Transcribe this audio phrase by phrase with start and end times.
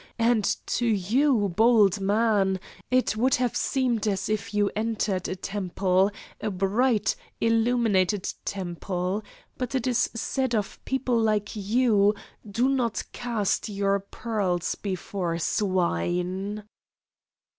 [0.17, 2.59] And to you, bold man,
[2.89, 6.09] it would have seemed as if you entered a temple
[6.41, 9.23] a bright, illuminated temple.
[9.59, 12.15] But it is said of people like you
[12.49, 16.63] 'do not cast your pearls before swine.